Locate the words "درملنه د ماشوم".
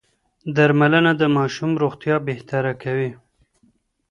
0.55-1.71